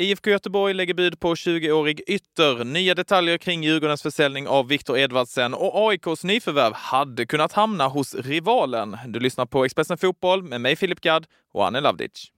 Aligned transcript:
IFK 0.00 0.30
Göteborg 0.30 0.74
lägger 0.74 0.94
bud 0.94 1.20
på 1.20 1.34
20-årig 1.34 2.02
ytter. 2.06 2.64
Nya 2.64 2.94
detaljer 2.94 3.38
kring 3.38 3.64
Djurgårdens 3.64 4.02
försäljning 4.02 4.48
av 4.48 4.68
Viktor 4.68 4.98
Edvardsen 4.98 5.54
och 5.54 5.88
AIKs 5.88 6.24
nyförvärv 6.24 6.72
hade 6.74 7.26
kunnat 7.26 7.52
hamna 7.52 7.88
hos 7.88 8.14
rivalen. 8.14 8.96
Du 9.06 9.20
lyssnar 9.20 9.46
på 9.46 9.64
Expressen 9.64 9.98
Fotboll 9.98 10.42
med 10.42 10.60
mig 10.60 10.76
Filip 10.76 11.00
Gadd 11.00 11.26
och 11.52 11.66
Anne 11.66 11.80
Lavdic. 11.80 12.30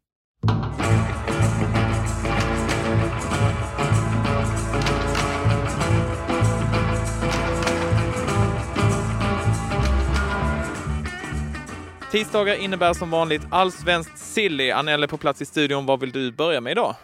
Tisdagar 12.10 12.54
innebär 12.54 12.92
som 12.92 13.10
vanligt 13.10 13.42
allsvenskt 13.50 14.18
silly. 14.18 14.70
Anelle 14.70 15.08
på 15.08 15.16
plats 15.16 15.42
i 15.42 15.44
studion. 15.44 15.86
Vad 15.86 16.00
vill 16.00 16.12
du 16.12 16.32
börja 16.32 16.60
med 16.60 16.70
idag? 16.70 16.94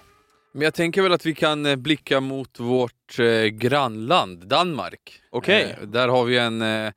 Men 0.53 0.63
jag 0.63 0.75
tänker 0.75 1.03
väl 1.03 1.13
att 1.13 1.27
vi 1.27 1.35
kan 1.35 1.67
eh, 1.67 1.77
blicka 1.77 2.21
mot 2.21 2.61
vårt 2.61 3.19
eh, 3.19 3.45
grannland 3.47 4.47
Danmark. 4.47 5.21
Okej. 5.31 5.77
Eh, 5.81 5.87
där 5.89 6.09
har 6.09 6.25
vi 6.25 6.39
en, 6.39 6.63
eh, 6.63 6.93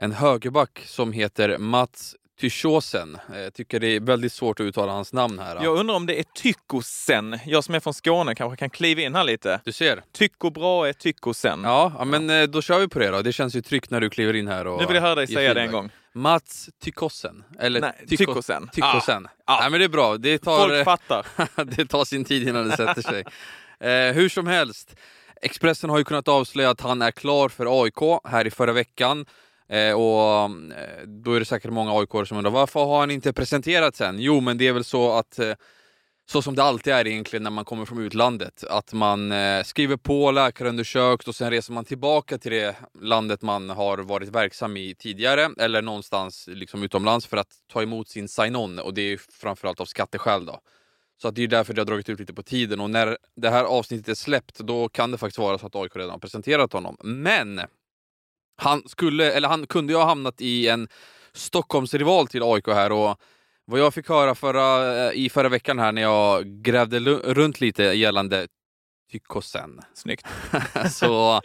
en 0.00 0.12
högerback 0.12 0.82
som 0.86 1.12
heter 1.12 1.58
Mats 1.58 2.16
Tyschosen. 2.40 3.18
Eh, 3.34 3.40
Jag 3.40 3.54
tycker 3.54 3.80
det 3.80 3.86
är 3.86 4.00
väldigt 4.00 4.32
svårt 4.32 4.60
att 4.60 4.64
uttala 4.64 4.92
hans 4.92 5.12
namn 5.12 5.38
här. 5.38 5.58
Jag 5.64 5.78
undrar 5.78 5.94
om 5.96 6.06
det 6.06 6.18
är 6.20 6.24
Tyckosen. 6.34 7.38
Jag 7.46 7.64
som 7.64 7.74
är 7.74 7.80
från 7.80 7.94
Skåne 7.94 8.34
kanske 8.34 8.56
kan 8.56 8.70
kliva 8.70 9.00
in 9.02 9.14
här 9.14 9.24
lite. 9.24 9.60
Du 9.64 9.72
ser. 9.72 10.02
Tycko 10.12 10.50
bra 10.50 10.88
är 10.88 10.92
Tyckosen. 10.92 11.60
Ja, 11.64 12.04
men 12.06 12.30
eh, 12.30 12.42
då 12.42 12.62
kör 12.62 12.78
vi 12.78 12.88
på 12.88 12.98
det 12.98 13.08
då. 13.08 13.22
Det 13.22 13.32
känns 13.32 13.54
ju 13.56 13.62
tryggt 13.62 13.90
när 13.90 14.00
du 14.00 14.10
kliver 14.10 14.36
in 14.36 14.48
här 14.48 14.66
och 14.66 14.80
Nu 14.80 14.86
vill 14.86 14.94
jag 14.96 15.02
höra 15.02 15.14
dig 15.14 15.26
säga 15.26 15.54
det 15.54 15.60
en 15.60 15.72
gång. 15.72 15.90
Mats 16.12 16.70
Tykosen. 16.82 17.44
Eller 17.58 17.80
Nej, 17.80 17.92
Tyko- 18.06 18.16
Tyckosen. 18.16 18.68
Tyckosen. 18.72 19.28
Ja. 19.46 19.58
Nej 19.60 19.70
men 19.70 19.80
det 19.80 19.84
är 19.84 19.88
bra. 19.88 20.16
Det 20.16 20.38
tar, 20.38 20.68
Folk 20.68 20.84
fattar. 20.84 21.26
det 21.76 21.86
tar 21.86 22.04
sin 22.04 22.24
tid 22.24 22.48
innan 22.48 22.68
det 22.68 22.76
sätter 22.76 23.02
sig. 23.02 23.24
Eh, 23.80 24.14
hur 24.14 24.28
som 24.28 24.46
helst, 24.46 24.96
Expressen 25.42 25.90
har 25.90 25.98
ju 25.98 26.04
kunnat 26.04 26.28
avslöja 26.28 26.70
att 26.70 26.80
han 26.80 27.02
är 27.02 27.10
klar 27.10 27.48
för 27.48 27.82
AIK 27.84 28.20
här 28.24 28.46
i 28.46 28.50
förra 28.50 28.72
veckan. 28.72 29.26
Eh, 29.68 29.92
och 29.92 30.44
eh, 30.44 31.06
Då 31.06 31.32
är 31.34 31.38
det 31.38 31.44
säkert 31.44 31.70
många 31.70 32.00
aik 32.00 32.28
som 32.28 32.38
undrar 32.38 32.50
varför 32.50 32.84
har 32.84 33.00
han 33.00 33.10
inte 33.10 33.32
presenterat 33.32 33.96
sen? 33.96 34.16
Jo, 34.18 34.40
men 34.40 34.58
det 34.58 34.68
är 34.68 34.72
väl 34.72 34.84
så 34.84 35.12
att 35.12 35.38
eh, 35.38 35.52
så 36.30 36.42
som 36.42 36.54
det 36.54 36.62
alltid 36.62 36.92
är 36.92 37.06
egentligen 37.06 37.42
när 37.42 37.50
man 37.50 37.64
kommer 37.64 37.84
från 37.84 37.98
utlandet. 37.98 38.64
Att 38.64 38.92
man 38.92 39.32
eh, 39.32 39.62
skriver 39.62 39.96
på 39.96 40.30
läkarundersökt 40.30 41.28
och 41.28 41.34
sen 41.34 41.50
reser 41.50 41.72
man 41.72 41.84
tillbaka 41.84 42.38
till 42.38 42.52
det 42.52 42.76
landet 43.00 43.42
man 43.42 43.70
har 43.70 43.98
varit 43.98 44.28
verksam 44.28 44.76
i 44.76 44.94
tidigare 44.94 45.50
eller 45.58 45.82
någonstans 45.82 46.48
liksom 46.52 46.82
utomlands 46.82 47.26
för 47.26 47.36
att 47.36 47.48
ta 47.72 47.82
emot 47.82 48.08
sin 48.08 48.28
sign-on 48.28 48.78
och 48.78 48.94
det 48.94 49.02
är 49.02 49.20
framförallt 49.40 49.80
av 49.80 49.84
skatteskäl 49.84 50.46
då. 50.46 50.60
Så 51.22 51.28
att 51.28 51.34
det 51.34 51.42
är 51.42 51.48
därför 51.48 51.74
det 51.74 51.80
har 51.80 51.86
dragit 51.86 52.08
ut 52.08 52.20
lite 52.20 52.34
på 52.34 52.42
tiden 52.42 52.80
och 52.80 52.90
när 52.90 53.18
det 53.36 53.50
här 53.50 53.64
avsnittet 53.64 54.08
är 54.08 54.14
släppt 54.14 54.58
då 54.58 54.88
kan 54.88 55.10
det 55.10 55.18
faktiskt 55.18 55.38
vara 55.38 55.58
så 55.58 55.66
att 55.66 55.76
AIK 55.76 55.96
redan 55.96 56.10
har 56.10 56.18
presenterat 56.18 56.72
honom. 56.72 56.96
Men 57.04 57.60
han 58.56 58.82
skulle, 58.88 59.32
eller 59.32 59.48
han 59.48 59.66
kunde 59.66 59.92
ju 59.92 59.96
ha 59.96 60.06
hamnat 60.06 60.40
i 60.40 60.68
en 60.68 60.88
Stockholmsrival 61.32 62.26
till 62.26 62.42
AIK 62.42 62.66
här 62.66 62.92
och 62.92 63.20
vad 63.70 63.80
jag 63.80 63.94
fick 63.94 64.08
höra 64.08 64.34
förra, 64.34 65.12
i 65.12 65.30
förra 65.30 65.48
veckan 65.48 65.78
här 65.78 65.92
när 65.92 66.02
jag 66.02 66.46
grävde 66.46 66.98
runt 67.10 67.60
lite 67.60 67.82
gällande 67.82 68.46
Tykosen 69.12 69.80
Snyggt. 69.94 70.26
så 70.90 71.40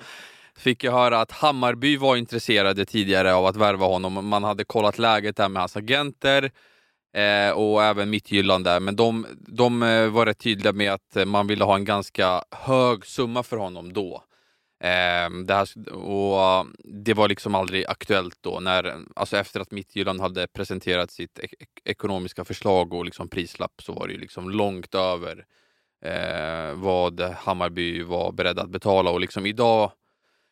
fick 0.55 0.83
jag 0.83 0.91
höra 0.91 1.21
att 1.21 1.31
Hammarby 1.31 1.97
var 1.97 2.15
intresserade 2.15 2.85
tidigare 2.85 3.33
av 3.33 3.45
att 3.45 3.55
värva 3.55 3.85
honom. 3.85 4.27
Man 4.27 4.43
hade 4.43 4.63
kollat 4.63 4.97
läget 4.97 5.37
där 5.37 5.49
med 5.49 5.61
hans 5.61 5.77
agenter 5.77 6.51
eh, 7.13 7.51
och 7.51 7.83
även 7.83 8.09
Midtjylland 8.09 8.63
där. 8.63 8.79
Men 8.79 8.95
de, 8.95 9.27
de 9.47 9.83
eh, 9.83 10.07
var 10.07 10.25
rätt 10.25 10.39
tydliga 10.39 10.73
med 10.73 10.93
att 10.93 11.15
eh, 11.15 11.25
man 11.25 11.47
ville 11.47 11.63
ha 11.63 11.75
en 11.75 11.85
ganska 11.85 12.43
hög 12.51 13.05
summa 13.05 13.43
för 13.43 13.57
honom 13.57 13.93
då. 13.93 14.23
Eh, 14.83 15.29
det, 15.45 15.53
här, 15.53 15.93
och 15.93 16.59
um, 16.61 16.75
det 16.83 17.13
var 17.13 17.27
liksom 17.29 17.55
aldrig 17.55 17.85
aktuellt 17.87 18.37
då, 18.41 18.59
när, 18.59 18.97
alltså 19.15 19.37
efter 19.37 19.59
att 19.59 19.71
Midtjylland 19.71 20.21
hade 20.21 20.47
presenterat 20.47 21.11
sitt 21.11 21.39
ek- 21.39 21.53
ek- 21.59 21.81
ekonomiska 21.85 22.45
förslag 22.45 22.93
och 22.93 23.05
liksom 23.05 23.29
prislapp 23.29 23.81
så 23.81 23.93
var 23.93 24.07
det 24.07 24.13
ju 24.13 24.19
liksom 24.19 24.49
långt 24.49 24.95
över 24.95 25.45
eh, 26.05 26.73
vad 26.75 27.21
Hammarby 27.21 28.03
var 28.03 28.31
beredda 28.31 28.61
att 28.61 28.69
betala. 28.69 29.09
Och 29.11 29.19
liksom 29.19 29.45
idag, 29.45 29.91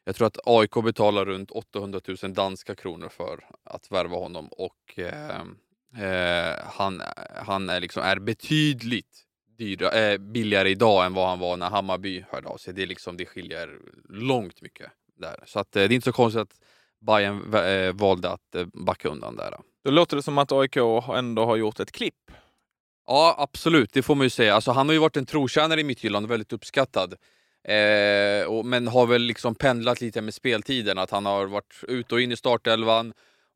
jag 0.05 0.15
tror 0.15 0.27
att 0.27 0.37
AIK 0.45 0.83
betalar 0.83 1.25
runt 1.25 1.51
800 1.51 2.01
000 2.23 2.33
danska 2.33 2.75
kronor 2.75 3.09
för 3.09 3.39
att 3.63 3.91
värva 3.91 4.17
honom 4.17 4.47
och 4.47 4.99
eh, 4.99 5.41
eh, 6.05 6.55
han, 6.65 7.01
han 7.45 7.69
är, 7.69 7.79
liksom, 7.79 8.03
är 8.03 8.19
betydligt 8.19 9.27
dyra, 9.61 9.91
eh, 9.91 10.17
billigare 10.17 10.69
idag 10.69 11.05
än 11.05 11.13
vad 11.13 11.29
han 11.29 11.39
var 11.39 11.57
när 11.57 11.69
Hammarby 11.69 12.23
hörde 12.29 12.47
av 12.47 12.57
sig. 12.57 12.73
Det, 12.73 12.83
är 12.83 12.87
liksom, 12.87 13.17
det 13.17 13.25
skiljer 13.25 13.69
långt 14.09 14.61
mycket 14.61 14.91
där. 15.19 15.43
Så 15.45 15.59
att, 15.59 15.75
eh, 15.75 15.79
det 15.79 15.93
är 15.93 15.95
inte 15.95 16.05
så 16.05 16.11
konstigt 16.11 16.41
att 16.41 16.59
Bayern 17.05 17.53
eh, 17.53 17.93
valde 17.93 18.29
att 18.29 18.55
eh, 18.55 18.65
backa 18.73 19.09
undan 19.09 19.35
där. 19.35 19.57
Då 19.83 19.91
låter 19.91 20.15
det 20.17 20.23
som 20.23 20.37
att 20.37 20.51
AIK 20.51 20.77
ändå 21.15 21.45
har 21.45 21.55
gjort 21.55 21.79
ett 21.79 21.91
klipp. 21.91 22.31
Ja, 23.07 23.35
absolut. 23.37 23.93
Det 23.93 24.01
får 24.01 24.15
man 24.15 24.25
ju 24.25 24.29
säga. 24.29 24.55
Alltså, 24.55 24.71
han 24.71 24.87
har 24.87 24.93
ju 24.93 24.99
varit 24.99 25.17
en 25.17 25.25
trotjänare 25.25 25.81
i 25.81 25.83
Midtjylland, 25.83 26.27
väldigt 26.27 26.53
uppskattad. 26.53 27.13
Eh, 27.63 28.45
och, 28.45 28.65
men 28.65 28.87
har 28.87 29.05
väl 29.05 29.21
liksom 29.21 29.55
pendlat 29.55 30.01
lite 30.01 30.21
med 30.21 30.33
speltiden. 30.33 30.97
Att 30.97 31.11
han 31.11 31.25
har 31.25 31.45
varit 31.45 31.83
ut 31.87 32.11
och 32.11 32.21
in 32.21 32.31
i 32.31 32.37
startelvan. 32.37 33.13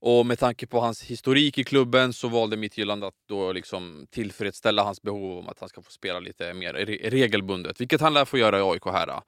Och 0.07 0.25
med 0.25 0.39
tanke 0.39 0.67
på 0.67 0.79
hans 0.79 1.03
historik 1.03 1.57
i 1.57 1.63
klubben 1.63 2.13
så 2.13 2.27
valde 2.27 2.57
Midtjylland 2.57 3.03
att 3.03 3.13
då 3.29 3.51
liksom 3.53 4.07
tillfredsställa 4.11 4.83
hans 4.83 5.01
behov 5.01 5.37
om 5.37 5.49
att 5.49 5.59
han 5.59 5.69
ska 5.69 5.81
få 5.81 5.91
spela 5.91 6.19
lite 6.19 6.53
mer 6.53 6.73
re- 6.73 7.09
regelbundet. 7.09 7.81
Vilket 7.81 8.01
han 8.01 8.13
lär 8.13 8.25
få 8.25 8.37
göra 8.37 8.59
i 8.59 8.61
AIK 8.61 8.85
här. 8.85 9.21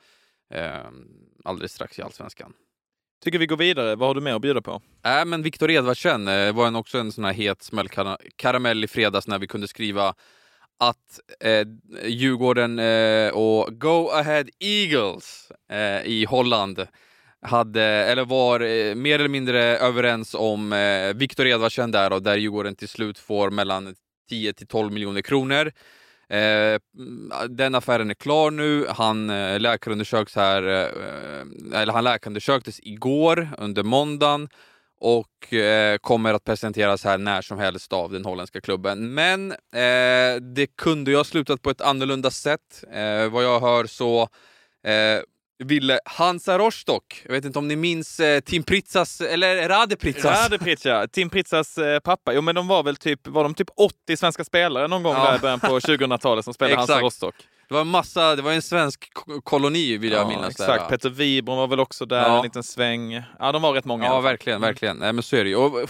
Eh, 0.54 0.92
alldeles 1.44 1.74
strax 1.74 2.00
i 2.00 2.02
Allsvenskan. 2.02 2.54
Tycker 3.24 3.40
vi 3.40 3.46
går 3.46 3.58
vidare. 3.58 3.96
Vad 3.96 4.10
har 4.10 4.16
du 4.16 4.22
mer 4.22 4.34
att 4.34 4.42
bjuda 4.42 4.62
på? 4.62 4.82
Äh, 5.06 5.26
men 5.26 5.44
Viktor 5.44 5.72
Edvardsen 5.72 6.28
eh, 6.28 6.54
var 6.54 6.68
en, 6.68 6.76
också 6.76 6.98
en 6.98 7.12
sån 7.12 7.24
här 7.24 7.34
het 7.34 7.64
smällkaramell 7.64 8.84
i 8.84 8.88
fredags 8.88 9.28
när 9.28 9.40
vi 9.40 9.48
kunde 9.48 9.68
skriva 9.68 10.16
att 10.80 11.20
eh, 11.40 11.68
Djurgården 12.08 12.80
eh, 12.80 13.30
och 13.30 13.80
Go 13.80 14.10
Ahead 14.10 14.46
Eagles 14.60 15.52
eh, 15.70 16.02
i 16.06 16.26
Holland 16.30 16.88
hade, 17.47 17.84
eller 17.84 18.25
var 18.25 18.59
eh, 18.59 18.96
mer 18.96 19.19
eller 19.19 19.30
mindre 19.30 19.62
överens 19.78 20.35
om 20.35 20.74
eh, 20.74 21.13
Viktor 21.13 21.47
Edvardsen 21.47 21.91
där 21.91 22.13
och 22.13 22.24
där 22.24 22.38
Djurgården 22.38 22.75
till 22.75 22.88
slut 22.90 23.19
får 23.19 23.50
mellan 23.50 23.96
10 24.30 24.53
till 24.53 24.68
12 24.68 24.94
miljoner 24.94 25.22
kronor. 25.22 25.72
Eh, 26.30 26.80
den 27.50 27.75
affären 27.75 28.09
är 28.09 28.13
klar 28.13 28.52
nu. 28.52 28.86
Han 28.90 29.30
eh, 29.30 29.59
läkarundersöks 29.59 30.36
här, 30.36 30.63
eh, 30.63 31.81
eller 31.81 31.94
han 31.94 32.03
läkarundersöktes 32.03 32.80
igår 32.84 33.50
under 33.57 33.84
måndagen 33.84 34.50
och 35.00 35.53
eh, 35.53 35.97
kommer 35.97 36.34
att 36.34 36.44
presenteras 36.44 37.03
här 37.03 37.18
när 37.18 37.41
som 37.41 37.59
helst 37.59 37.94
av 37.94 38.12
den 38.12 38.25
holländska 38.25 38.62
klubben. 38.62 39.13
Men 39.13 39.52
eh, 39.52 40.41
det 40.56 40.68
kunde 40.78 41.12
ju 41.12 41.18
ha 41.18 41.24
slutat 41.24 41.62
på 41.62 41.69
ett 41.69 41.81
annorlunda 41.81 42.31
sätt. 42.31 42.84
Eh, 42.91 43.30
vad 43.30 43.44
jag 43.44 43.59
hör 43.59 43.86
så 43.86 44.22
eh, 44.84 45.22
ville 45.59 46.00
Hansa 46.06 46.57
Rostock, 46.57 47.22
jag 47.25 47.31
vet 47.31 47.45
inte 47.45 47.59
om 47.59 47.68
ni 47.68 47.75
minns 47.75 48.19
eh, 48.19 48.40
Tim 48.40 48.63
Pritzas, 48.63 49.22
eller 49.22 49.69
Rade 49.69 49.95
Pritzas? 49.95 50.44
Rade 50.44 50.57
Pritcha, 50.59 51.07
Tim 51.07 51.29
Pritzas 51.29 51.78
eh, 51.78 52.00
pappa. 52.00 52.34
Jo, 52.34 52.41
men 52.41 52.56
de 52.56 52.68
var 52.68 52.84
väl 52.84 52.95
typ, 52.95 53.28
var 53.28 53.44
de 53.44 53.53
typ 53.53 53.69
80 53.75 54.18
svenska 54.18 54.44
spelare 54.44 54.88
någon 54.88 55.03
gång 55.03 55.13
Ja. 55.16 55.23
där 55.29 55.35
i 55.35 55.40
början 55.40 55.59
på 55.59 55.68
2000-talet 55.79 56.45
som 56.45 56.53
spelade 56.53 56.78
Hansa. 56.78 57.01
Rostock. 57.01 57.35
Det 57.68 57.73
var 57.73 57.81
en 57.81 57.88
massa, 57.88 58.35
det 58.35 58.41
var 58.41 58.51
en 58.51 58.62
svensk 58.62 59.13
ko- 59.13 59.41
koloni 59.41 59.97
vill 59.97 60.12
jag 60.12 60.28
minnas. 60.28 60.50
exakt. 60.50 60.81
Där. 60.84 60.90
Peter 60.90 61.09
Wibron 61.09 61.57
var 61.57 61.68
väl 61.68 61.79
också 61.79 62.06
där 62.06 62.22
Ja. 62.22 62.38
en 62.38 62.44
liten 62.44 62.63
sväng. 62.63 63.13
Ja, 63.39 63.51
de 63.51 63.62
var 63.62 63.74
rätt 63.74 63.85
många. 63.85 64.06
Ja, 64.06 64.19
verkligen, 64.22 64.62
verkligen. 64.62 64.97
Nej, 64.97 65.13
men 65.13 65.24
så 65.24 65.35
är 65.35 65.44
det 65.44 65.50
ju. 65.50 65.56
Och, 65.56 65.89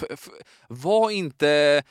var 0.67 1.11
inte 1.11 1.81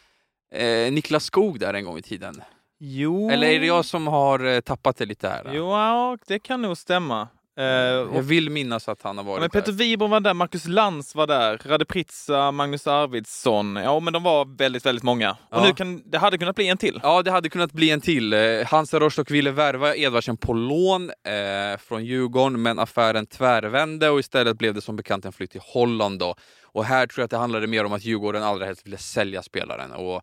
eh, 0.54 0.93
Niklas 0.93 1.25
Skog 1.25 1.60
där 1.60 1.75
en 1.75 1.84
gång 1.84 1.98
i 1.98 2.03
tiden? 2.03 2.43
Jo. 2.78 3.31
Eller 3.31 3.47
är 3.47 3.60
det 3.60 3.66
jag 3.66 3.84
som 3.84 4.06
har 4.06 4.44
eh, 4.44 4.60
tappat 4.60 4.97
det 4.97 5.06
lite 5.06 5.28
här? 5.28 5.50
Jo, 5.53 5.70
ja, 5.70 6.19
det 6.26 6.38
kan 6.38 6.62
nog 6.62 6.76
stämma. 6.79 7.29
Eh, 7.58 7.64
Jag 7.64 8.23
vill 8.23 8.50
minnas 8.50 8.88
att 8.88 9.03
han 9.03 9.17
har 9.17 9.25
varit 9.25 9.41
men 9.41 9.50
Peter. 9.50 9.73
Wibron 9.73 10.11
var 10.11 10.20
där, 10.20 10.35
Marcus 10.35 10.67
Lantz 10.67 11.14
var 11.14 11.26
där, 11.26 11.85
Pritsa, 11.85 12.50
Magnus 12.50 12.87
Arvidsson. 12.87 13.76
Ja, 13.76 14.00
men 14.00 14.12
de 14.12 14.23
var 14.23 14.56
väldigt, 14.58 14.87
väldigt 14.87 15.03
många. 15.05 15.31
Och 15.31 15.37
Ja. 15.50 15.64
nu 15.67 15.73
kan, 15.73 16.03
det 16.11 16.19
hade 16.19 16.38
kunnat 16.38 16.56
bli 16.56 16.69
en 16.69 16.76
till. 16.79 17.00
Ja, 17.03 17.23
det 17.23 17.31
hade 17.31 17.49
kunnat 17.49 17.73
bli 17.73 17.91
en 17.91 18.00
till. 18.00 18.32
Eh, 18.32 18.41
Hansa 18.67 18.99
Rostock 19.00 19.31
ville 19.31 19.50
värva 19.50 19.94
Edvardsen 19.97 20.37
på 20.37 20.53
lån 20.53 21.11
eh, 21.11 21.79
från 21.79 22.05
Djurgården, 22.05 22.62
men 22.62 22.79
affären 22.79 23.26
tvärvände 23.26 24.11
och 24.11 24.19
istället 24.20 24.58
blev 24.58 24.75
det 24.75 24.81
som 24.81 24.97
bekant 24.97 25.25
en 25.25 25.32
flytt 25.32 25.50
till 25.50 25.61
Holland. 25.64 26.19
Då. 26.19 26.35
Och 26.64 26.85
här 26.85 27.06
tror 27.06 27.20
jag 27.23 27.25
att 27.25 27.31
det 27.31 27.37
handlade 27.37 27.67
mer 27.67 27.85
om 27.85 27.93
att 27.93 28.05
Djurgården 28.05 28.43
allra 28.43 28.67
helst 28.67 28.87
ville 28.87 28.99
sälja 28.99 29.43
spelaren. 29.43 29.93
Och, 29.93 30.23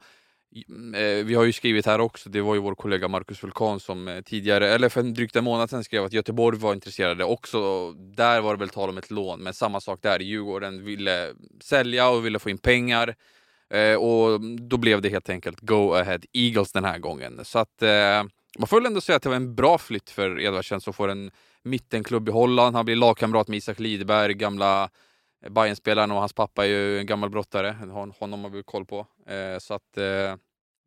Mm, 0.55 0.95
eh, 0.95 1.25
vi 1.25 1.35
har 1.35 1.43
ju 1.43 1.53
skrivit 1.53 1.85
här 1.85 2.01
också, 2.01 2.29
det 2.29 2.41
var 2.41 2.55
ju 2.55 2.61
vår 2.61 2.75
kollega 2.75 3.07
Marcus 3.07 3.43
Vulkan 3.43 3.79
som 3.79 4.07
eh, 4.07 4.21
tidigare, 4.21 4.69
eller 4.69 4.89
för 4.89 4.99
en 4.99 5.13
drygt 5.13 5.35
en 5.35 5.43
månad 5.43 5.69
sedan 5.69 5.83
skrev 5.83 6.03
att 6.03 6.13
Göteborg 6.13 6.57
var 6.57 6.73
intresserade 6.73 7.23
också. 7.23 7.91
Där 7.91 8.41
var 8.41 8.53
det 8.53 8.59
väl 8.59 8.69
tal 8.69 8.89
om 8.89 8.97
ett 8.97 9.11
lån, 9.11 9.43
men 9.43 9.53
samma 9.53 9.81
sak 9.81 9.99
där. 10.01 10.19
Djurgården 10.19 10.85
ville 10.85 11.33
sälja 11.63 12.09
och 12.09 12.25
ville 12.25 12.39
få 12.39 12.49
in 12.49 12.57
pengar. 12.57 13.15
Eh, 13.69 13.95
och 13.95 14.41
då 14.41 14.77
blev 14.77 15.01
det 15.01 15.09
helt 15.09 15.29
enkelt 15.29 15.59
Go 15.61 15.93
Ahead 15.93 16.19
Eagles 16.33 16.71
den 16.71 16.85
här 16.85 16.97
gången. 16.99 17.39
Så 17.43 17.59
att 17.59 17.83
man 18.59 18.67
får 18.67 18.77
väl 18.77 18.85
ändå 18.85 19.01
säga 19.01 19.15
att 19.15 19.23
det 19.23 19.29
var 19.29 19.35
en 19.35 19.55
bra 19.55 19.77
flytt 19.77 20.09
för 20.09 20.39
Edvardsen 20.39 20.81
som 20.81 20.93
får 20.93 21.07
en 21.07 21.31
mittenklubb 21.63 22.29
i 22.29 22.31
Holland. 22.31 22.75
Han 22.75 22.85
blir 22.85 22.95
lagkamrat 22.95 23.47
med 23.47 23.57
Isak 23.57 23.79
Lidberg, 23.79 24.33
gamla 24.33 24.89
Bayern-spelaren 25.49 26.11
och 26.11 26.19
hans 26.19 26.33
pappa 26.33 26.65
är 26.65 26.69
ju 26.69 26.99
en 26.99 27.05
gammal 27.05 27.29
brottare. 27.29 27.75
Honom 28.19 28.43
har 28.43 28.49
vi 28.49 28.63
koll 28.63 28.85
på. 28.85 29.07
Eh, 29.27 29.59
så 29.59 29.73
att 29.73 29.97
eh, 29.97 30.03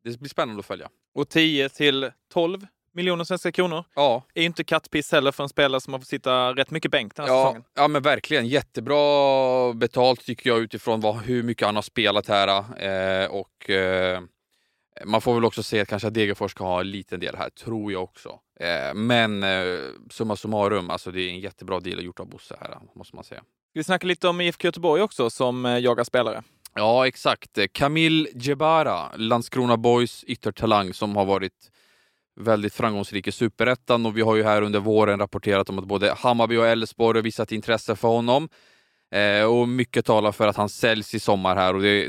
det 0.05 0.19
blir 0.19 0.29
spännande 0.29 0.61
att 0.61 0.67
följa. 0.67 0.89
Och 1.15 1.29
10 1.29 1.69
till 1.69 2.11
12 2.33 2.67
miljoner 2.93 3.25
svenska 3.25 3.53
kronor. 3.53 3.85
Ja. 3.95 4.23
Är 4.35 4.43
inte 4.43 4.65
kattpiss 4.65 5.13
heller 5.13 5.33
för 5.33 5.43
en 5.43 5.49
spelare 5.49 5.81
som 5.81 5.93
har 5.93 6.01
fått 6.01 6.09
sitta 6.09 6.55
rätt 6.55 6.71
mycket 6.71 6.91
bänk 6.91 7.15
den 7.15 7.27
här 7.27 7.33
ja, 7.33 7.43
säsongen. 7.43 7.65
Ja 7.75 7.89
men 7.89 8.03
verkligen. 8.03 8.47
Jättebra 8.47 9.73
betalt 9.73 10.27
tycker 10.27 10.51
jag 10.51 10.59
utifrån 10.59 11.01
vad, 11.01 11.17
hur 11.17 11.43
mycket 11.43 11.67
han 11.67 11.75
har 11.75 11.83
spelat 11.83 12.29
här. 12.29 12.49
Eh, 12.83 13.31
och 13.31 13.71
eh, 13.71 14.21
man 15.05 15.21
får 15.21 15.35
väl 15.35 15.45
också 15.45 15.63
se 15.63 15.81
att 15.81 15.89
kanske 15.89 16.11
Degerfors 16.11 16.51
ska 16.51 16.65
ha 16.65 16.81
en 16.81 16.91
liten 16.91 17.21
del 17.21 17.37
här, 17.37 17.51
tror 17.51 17.93
jag 17.93 18.03
också. 18.03 18.41
Men 18.95 19.45
summa 20.11 20.37
summarum, 20.37 20.91
alltså 20.91 21.11
det 21.11 21.21
är 21.21 21.29
en 21.29 21.41
jättebra 21.41 21.81
deal 21.81 22.05
gjort 22.05 22.21
av 22.21 22.29
Bosse 22.29 22.57
här, 22.61 22.79
måste 22.95 23.17
man 23.17 23.25
säga. 23.25 23.43
Ska 23.77 23.81
vi 23.81 23.85
snacka 23.85 24.07
lite 24.07 24.29
om 24.29 24.41
IFK 24.41 24.67
Göteborg 24.67 25.03
också 25.03 25.31
som 25.31 25.67
eh, 25.67 25.79
jagar 25.79 26.05
spelare? 26.05 26.43
Ja, 26.75 27.07
exakt. 27.07 27.59
Kamil 27.73 28.29
Jebara, 28.35 29.17
Landskrona 29.17 29.77
Boys 29.77 30.25
yttertalang 30.25 30.95
som 30.95 31.17
har 31.17 31.25
varit 31.25 31.53
väldigt 32.37 32.75
framgångsrik 32.75 33.29
i 33.29 33.33
superettan 33.33 34.07
och 34.07 34.17
vi 34.17 34.23
har 34.23 34.37
ju 34.37 34.43
här 34.43 34.63
under 34.63 34.81
våren 34.81 35.19
rapporterat 35.19 35.71
om 35.71 35.79
att 35.79 35.85
både 35.85 36.15
Hammarby 36.15 36.57
och 36.57 36.67
Elfsborg 36.67 37.19
har 37.19 37.23
visat 37.23 37.53
intresse 37.53 37.97
för 37.97 38.09
honom. 38.09 38.49
Eh, 39.13 39.45
och 39.45 39.69
mycket 39.69 40.07
talar 40.07 40.33
för 40.33 40.49
att 40.49 40.57
han 40.57 40.69
säljs 40.69 41.15
i 41.15 41.21
sommar 41.21 41.57
här 41.57 41.75
och 41.75 41.83
det, 41.83 42.09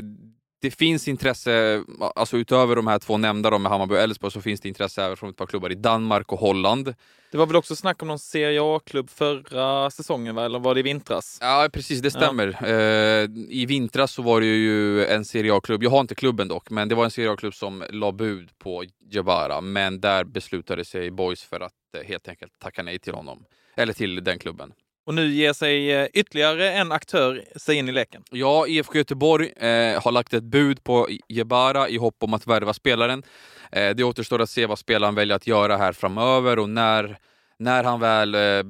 det 0.60 0.70
finns 0.70 1.08
intresse, 1.08 1.84
alltså 2.14 2.36
utöver 2.36 2.76
de 2.76 2.86
här 2.86 2.98
två 2.98 3.16
nämnda 3.16 3.50
då 3.50 3.58
med 3.58 3.72
Hammarby 3.72 3.94
och 3.94 3.98
Elfsborg 3.98 4.32
så 4.32 4.40
finns 4.40 4.60
det 4.60 4.68
intresse 4.68 5.04
även 5.04 5.16
från 5.16 5.30
ett 5.30 5.36
par 5.36 5.46
klubbar 5.46 5.72
i 5.72 5.74
Danmark 5.74 6.32
och 6.32 6.38
Holland. 6.38 6.94
Det 7.30 7.38
var 7.38 7.46
väl 7.46 7.56
också 7.56 7.76
snack 7.76 8.02
om 8.02 8.08
någon 8.08 8.18
Serie 8.18 8.60
A-klubb 8.62 9.10
förra 9.10 9.90
säsongen, 9.90 10.34
va? 10.34 10.44
eller 10.44 10.58
var 10.58 10.74
det 10.74 10.80
i 10.80 10.82
vintras? 10.82 11.38
Ja, 11.40 11.68
precis, 11.72 12.00
det 12.00 12.10
stämmer. 12.10 12.58
Ja. 12.60 12.66
Eh, 12.66 13.28
I 13.48 13.66
vintras 13.68 14.12
så 14.12 14.22
var 14.22 14.40
det 14.40 14.46
ju 14.46 15.04
en 15.06 15.24
Serie 15.24 15.54
A-klubb, 15.54 15.82
jag 15.82 15.90
har 15.90 16.00
inte 16.00 16.14
klubben 16.14 16.48
dock, 16.48 16.70
men 16.70 16.88
det 16.88 16.94
var 16.94 17.04
en 17.04 17.10
Serie 17.10 17.30
A-klubb 17.30 17.54
som 17.54 17.84
la 17.90 18.12
bud 18.12 18.50
på 18.58 18.84
Jabara, 19.10 19.60
men 19.60 20.00
där 20.00 20.24
beslutade 20.24 20.84
sig 20.84 21.10
Boys 21.10 21.42
för 21.42 21.60
att 21.60 21.72
eh, 21.96 22.08
helt 22.08 22.28
enkelt 22.28 22.52
tacka 22.58 22.82
nej 22.82 22.98
till 22.98 23.14
honom, 23.14 23.44
eller 23.76 23.92
till 23.92 24.24
den 24.24 24.38
klubben. 24.38 24.72
Och 25.08 25.14
nu 25.14 25.28
ger 25.32 25.52
sig 25.52 25.92
eh, 25.92 26.08
ytterligare 26.14 26.72
en 26.72 26.92
aktör 26.92 27.44
sig 27.56 27.76
in 27.76 27.88
i 27.88 27.92
leken. 27.92 28.22
Ja, 28.30 28.66
IFK 28.66 28.98
Göteborg 28.98 29.52
eh, 29.56 30.02
har 30.02 30.12
lagt 30.12 30.34
ett 30.34 30.44
bud 30.44 30.84
på 30.84 31.08
Jebara 31.28 31.88
i 31.88 31.96
hopp 31.96 32.22
om 32.22 32.34
att 32.34 32.46
värva 32.46 32.74
spelaren. 32.74 33.22
Eh, 33.72 33.94
det 33.94 34.04
återstår 34.04 34.42
att 34.42 34.50
se 34.50 34.66
vad 34.66 34.78
spelaren 34.78 35.14
väljer 35.14 35.36
att 35.36 35.46
göra 35.46 35.76
här 35.76 35.92
framöver 35.92 36.58
och 36.58 36.68
när, 36.68 37.18
när 37.58 37.84
han 37.84 38.00
väl 38.00 38.34
eh, 38.34 38.62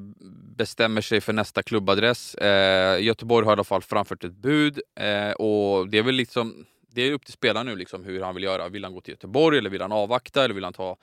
bestämmer 0.57 1.01
sig 1.01 1.21
för 1.21 1.33
nästa 1.33 1.63
klubbadress. 1.63 2.35
Eh, 2.35 3.03
Göteborg 3.03 3.45
har 3.45 3.53
i 3.53 3.55
alla 3.55 3.65
fall 3.65 3.83
framfört 3.83 4.25
ett 4.25 4.37
bud 4.37 4.81
eh, 5.01 5.31
och 5.31 5.89
det 5.89 5.99
är 5.99 6.03
väl 6.03 6.15
liksom 6.15 6.67
det 6.93 7.03
är 7.03 7.13
upp 7.13 7.25
till 7.25 7.35
spelaren 7.35 7.67
nu 7.67 7.77
liksom 7.77 8.05
hur 8.05 8.23
han 8.23 8.35
vill 8.35 8.45
göra. 8.45 8.69
Vill 8.69 8.85
han 8.85 8.95
gå 8.95 9.01
till 9.01 9.13
Göteborg 9.13 9.59
eller 9.59 9.71
vill 9.71 9.83
han 9.83 9.93
avvakta 9.93 10.45
eller 10.45 10.55
vill 10.55 10.65
han 10.65 10.73
ta 10.73 10.97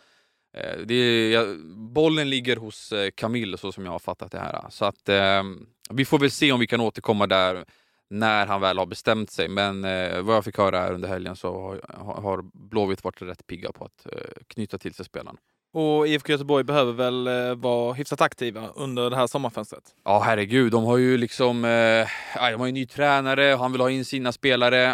Eh, 0.55 0.77
det 0.85 0.95
är, 0.95 1.57
bollen 1.75 2.29
ligger 2.29 2.55
hos 2.55 2.91
eh, 2.91 3.11
Camille 3.11 3.57
så 3.57 3.71
som 3.71 3.85
jag 3.85 3.91
har 3.91 3.99
fattat 3.99 4.31
det 4.31 4.39
här. 4.39 4.65
Så 4.69 4.85
att 4.85 5.09
eh, 5.09 5.43
vi 5.89 6.05
får 6.05 6.19
väl 6.19 6.31
se 6.31 6.51
om 6.51 6.59
vi 6.59 6.67
kan 6.67 6.81
återkomma 6.81 7.27
där 7.27 7.65
när 8.09 8.45
han 8.45 8.61
väl 8.61 8.77
har 8.77 8.85
bestämt 8.85 9.31
sig. 9.31 9.47
Men 9.47 9.85
eh, 9.85 10.21
vad 10.21 10.35
jag 10.35 10.45
fick 10.45 10.57
höra 10.57 10.79
här 10.79 10.93
under 10.93 11.09
helgen 11.09 11.35
så 11.35 11.61
har, 11.61 11.81
har 12.21 12.41
Blåvitt 12.53 13.03
varit 13.03 13.21
rätt 13.21 13.47
pigga 13.47 13.71
på 13.71 13.85
att 13.85 14.05
eh, 14.05 14.43
knyta 14.47 14.77
till 14.77 14.93
sig 14.93 15.05
spelaren. 15.05 15.37
Och 15.77 16.07
IFK 16.07 16.31
Göteborg 16.31 16.63
behöver 16.63 16.93
väl 16.93 17.27
eh, 17.27 17.55
vara 17.55 17.93
hyfsat 17.93 18.21
aktiva 18.21 18.69
under 18.75 19.09
det 19.09 19.15
här 19.15 19.27
sommarfönstret? 19.27 19.83
Ja, 20.05 20.19
herregud. 20.19 20.71
De 20.71 20.83
har 20.83 20.97
ju 20.97 21.17
liksom 21.17 21.65
eh, 21.65 22.07
de 22.51 22.59
har 22.59 22.65
ju 22.65 22.71
ny 22.71 22.85
tränare 22.85 23.53
och 23.53 23.59
han 23.59 23.71
vill 23.71 23.81
ha 23.81 23.89
in 23.89 24.05
sina 24.05 24.31
spelare. 24.31 24.85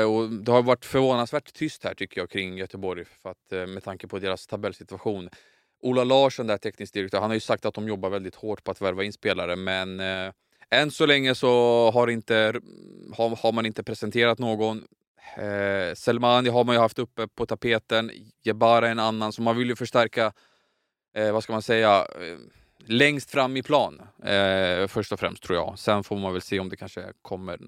Eh, 0.00 0.04
och 0.04 0.30
det 0.30 0.52
har 0.52 0.62
varit 0.62 0.84
förvånansvärt 0.84 1.52
tyst 1.52 1.84
här 1.84 1.94
tycker 1.94 2.20
jag 2.20 2.30
kring 2.30 2.58
Göteborg 2.58 3.04
för 3.22 3.30
att, 3.30 3.52
eh, 3.52 3.66
med 3.66 3.84
tanke 3.84 4.08
på 4.08 4.18
deras 4.18 4.46
tabellsituation. 4.46 5.28
Ola 5.82 6.04
Larsson, 6.04 6.46
där 6.46 6.58
teknisk 6.58 6.94
direktör, 6.94 7.20
han 7.20 7.30
har 7.30 7.34
ju 7.34 7.40
sagt 7.40 7.64
att 7.66 7.74
de 7.74 7.88
jobbar 7.88 8.10
väldigt 8.10 8.34
hårt 8.34 8.64
på 8.64 8.70
att 8.70 8.80
värva 8.80 9.04
in 9.04 9.12
spelare, 9.12 9.56
men 9.56 10.00
eh, 10.00 10.32
än 10.70 10.90
så 10.90 11.06
länge 11.06 11.34
så 11.34 11.50
har, 11.90 12.08
inte, 12.08 12.60
har, 13.16 13.42
har 13.42 13.52
man 13.52 13.66
inte 13.66 13.82
presenterat 13.82 14.38
någon. 14.38 14.84
Eh, 15.36 15.94
Selmani 15.94 16.48
har 16.48 16.64
man 16.64 16.74
ju 16.74 16.80
haft 16.80 16.98
uppe 16.98 17.28
på 17.28 17.46
tapeten, 17.46 18.10
Jebara 18.42 18.88
en 18.88 18.98
annan, 18.98 19.32
så 19.32 19.42
man 19.42 19.56
vill 19.56 19.68
ju 19.68 19.76
förstärka, 19.76 20.32
eh, 21.14 21.32
vad 21.32 21.42
ska 21.42 21.52
man 21.52 21.62
säga, 21.62 21.98
eh, 21.98 22.38
längst 22.86 23.30
fram 23.30 23.56
i 23.56 23.62
plan 23.62 24.00
eh, 24.24 24.86
först 24.86 25.12
och 25.12 25.20
främst 25.20 25.42
tror 25.42 25.58
jag. 25.58 25.78
Sen 25.78 26.04
får 26.04 26.16
man 26.16 26.32
väl 26.32 26.42
se 26.42 26.60
om 26.60 26.68
det 26.68 26.76
kanske 26.76 27.12
kommer 27.22 27.58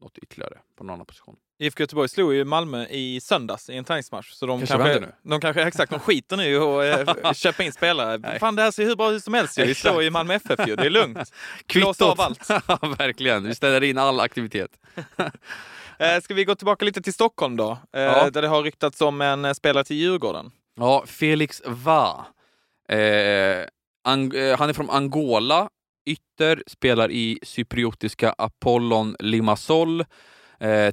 något 0.00 0.18
ytterligare 0.18 0.58
på 0.76 0.84
någon 0.84 0.94
annan 0.94 1.06
position. 1.06 1.36
IFK 1.58 1.82
Göteborg 1.82 2.08
slog 2.08 2.34
ju 2.34 2.44
Malmö 2.44 2.86
i 2.86 3.20
söndags 3.20 3.70
i 3.70 3.76
en 3.76 3.84
träningsmatch. 3.84 4.30
Så 4.30 4.46
de 4.46 4.58
kanske, 4.58 4.76
kanske, 4.76 5.00
nu. 5.00 5.12
de 5.22 5.40
kanske 5.40 5.62
exakt, 5.62 5.90
de 5.90 6.00
skiter 6.00 6.36
nu 6.36 6.58
och 6.58 6.84
eh, 6.84 7.32
köpa 7.34 7.62
in 7.62 7.72
spelare. 7.72 8.18
Nej. 8.18 8.38
Fan 8.38 8.56
det 8.56 8.62
här 8.62 8.70
ser 8.70 8.84
hur 8.84 8.96
bra 8.96 9.12
ut 9.12 9.24
som 9.24 9.34
helst 9.34 9.58
Vi 9.58 9.74
slår 9.74 10.02
ju 10.02 10.10
Malmö 10.10 10.34
FF 10.34 10.68
ju, 10.68 10.76
det 10.76 10.86
är 10.86 10.90
lugnt. 10.90 11.32
Kvittot! 11.66 12.02
av 12.02 12.20
allt. 12.20 12.50
Verkligen, 12.98 13.44
vi 13.44 13.54
ställer 13.54 13.82
in 13.82 13.98
all 13.98 14.20
aktivitet. 14.20 14.70
Eh, 15.98 16.20
ska 16.20 16.34
vi 16.34 16.44
gå 16.44 16.54
tillbaka 16.54 16.84
lite 16.84 17.02
till 17.02 17.14
Stockholm 17.14 17.56
då? 17.56 17.78
Eh, 17.92 18.02
ja. 18.02 18.30
Där 18.30 18.42
det 18.42 18.48
har 18.48 18.62
ryktats 18.62 19.00
om 19.00 19.20
en 19.20 19.44
eh, 19.44 19.52
spelare 19.52 19.84
till 19.84 19.96
Djurgården. 19.96 20.50
Ja, 20.76 21.04
Felix 21.06 21.62
Va. 21.66 22.26
Eh, 22.88 23.66
han 24.04 24.32
är 24.32 24.72
från 24.72 24.90
Angola, 24.90 25.68
ytter, 26.06 26.62
spelar 26.66 27.10
i 27.10 27.38
cypriotiska 27.42 28.34
Apollon 28.38 29.16
Limassol. 29.18 30.04